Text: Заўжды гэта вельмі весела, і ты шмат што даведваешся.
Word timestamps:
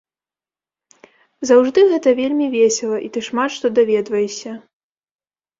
Заўжды 1.49 1.79
гэта 1.93 2.09
вельмі 2.21 2.47
весела, 2.55 2.97
і 3.09 3.13
ты 3.19 3.23
шмат 3.29 3.49
што 3.57 3.67
даведваешся. 3.81 4.51